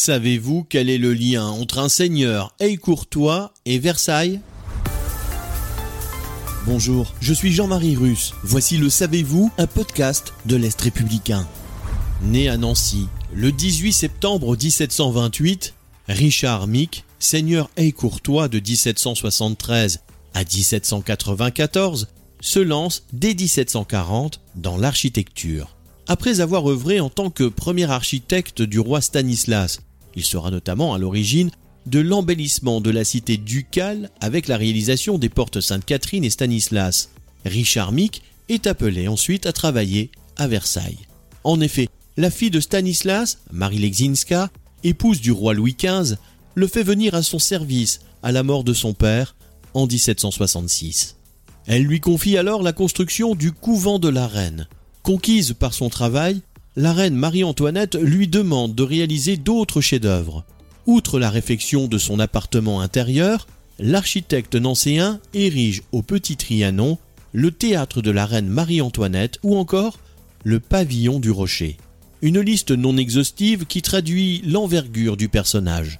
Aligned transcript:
Savez-vous 0.00 0.64
quel 0.68 0.90
est 0.90 0.96
le 0.96 1.12
lien 1.12 1.48
entre 1.48 1.80
un 1.80 1.88
seigneur 1.88 2.54
Courtois 2.80 3.52
et 3.66 3.80
Versailles? 3.80 4.38
Bonjour, 6.66 7.12
je 7.20 7.34
suis 7.34 7.52
Jean-Marie 7.52 7.96
Russe. 7.96 8.32
Voici 8.44 8.76
le 8.76 8.90
Savez-vous, 8.90 9.50
un 9.58 9.66
podcast 9.66 10.34
de 10.46 10.54
l'Est 10.54 10.80
républicain. 10.80 11.48
Né 12.22 12.48
à 12.48 12.56
Nancy 12.56 13.08
le 13.34 13.50
18 13.50 13.92
septembre 13.92 14.56
1728, 14.56 15.74
Richard 16.06 16.68
Mick, 16.68 17.04
seigneur 17.18 17.68
Courtois 17.96 18.46
de 18.46 18.60
1773 18.60 19.98
à 20.32 20.44
1794, 20.44 22.06
se 22.40 22.60
lance 22.60 23.02
dès 23.12 23.34
1740 23.34 24.40
dans 24.54 24.76
l'architecture. 24.76 25.74
Après 26.06 26.40
avoir 26.40 26.70
œuvré 26.70 27.00
en 27.00 27.10
tant 27.10 27.30
que 27.30 27.48
premier 27.48 27.90
architecte 27.90 28.62
du 28.62 28.78
roi 28.78 29.00
Stanislas, 29.00 29.80
il 30.14 30.24
sera 30.24 30.50
notamment 30.50 30.94
à 30.94 30.98
l'origine 30.98 31.50
de 31.86 32.00
l'embellissement 32.00 32.80
de 32.80 32.90
la 32.90 33.04
cité 33.04 33.36
ducale 33.36 34.10
avec 34.20 34.46
la 34.48 34.56
réalisation 34.56 35.18
des 35.18 35.28
portes 35.28 35.60
Sainte-Catherine 35.60 36.24
et 36.24 36.30
Stanislas. 36.30 37.10
Richard 37.44 37.92
Mick 37.92 38.22
est 38.48 38.66
appelé 38.66 39.08
ensuite 39.08 39.46
à 39.46 39.52
travailler 39.52 40.10
à 40.36 40.48
Versailles. 40.48 40.98
En 41.44 41.60
effet, 41.60 41.88
la 42.16 42.30
fille 42.30 42.50
de 42.50 42.60
Stanislas, 42.60 43.38
Marie 43.52 43.78
Lexinska, 43.78 44.50
épouse 44.84 45.20
du 45.20 45.32
roi 45.32 45.54
Louis 45.54 45.76
XV, 45.78 46.16
le 46.54 46.66
fait 46.66 46.82
venir 46.82 47.14
à 47.14 47.22
son 47.22 47.38
service 47.38 48.00
à 48.22 48.32
la 48.32 48.42
mort 48.42 48.64
de 48.64 48.74
son 48.74 48.92
père 48.92 49.36
en 49.74 49.86
1766. 49.86 51.16
Elle 51.66 51.82
lui 51.82 52.00
confie 52.00 52.36
alors 52.36 52.62
la 52.62 52.72
construction 52.72 53.34
du 53.34 53.52
couvent 53.52 53.98
de 53.98 54.08
la 54.08 54.26
reine. 54.26 54.68
Conquise 55.02 55.52
par 55.52 55.74
son 55.74 55.88
travail, 55.88 56.40
la 56.78 56.92
reine 56.92 57.16
Marie-Antoinette 57.16 57.96
lui 58.00 58.28
demande 58.28 58.76
de 58.76 58.84
réaliser 58.84 59.36
d'autres 59.36 59.80
chefs-d'œuvre. 59.80 60.44
Outre 60.86 61.18
la 61.18 61.28
réfection 61.28 61.88
de 61.88 61.98
son 61.98 62.20
appartement 62.20 62.80
intérieur, 62.80 63.48
l'architecte 63.80 64.54
nancéen 64.54 65.18
érige 65.34 65.82
au 65.90 66.02
Petit 66.02 66.36
Trianon 66.36 66.96
le 67.32 67.50
théâtre 67.50 68.00
de 68.00 68.12
la 68.12 68.26
reine 68.26 68.46
Marie-Antoinette 68.46 69.40
ou 69.42 69.56
encore 69.56 69.98
le 70.44 70.60
pavillon 70.60 71.18
du 71.18 71.32
Rocher. 71.32 71.78
Une 72.22 72.38
liste 72.38 72.70
non 72.70 72.96
exhaustive 72.96 73.66
qui 73.66 73.82
traduit 73.82 74.40
l'envergure 74.46 75.16
du 75.16 75.28
personnage. 75.28 75.98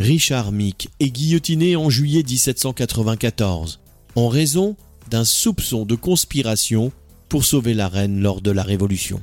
Richard 0.00 0.50
Mick 0.50 0.88
est 0.98 1.10
guillotiné 1.10 1.76
en 1.76 1.90
juillet 1.90 2.24
1794 2.24 3.78
en 4.16 4.28
raison 4.28 4.74
d'un 5.12 5.24
soupçon 5.24 5.84
de 5.84 5.94
conspiration 5.94 6.90
pour 7.28 7.44
sauver 7.44 7.74
la 7.74 7.86
reine 7.86 8.20
lors 8.20 8.40
de 8.40 8.50
la 8.50 8.64
Révolution. 8.64 9.22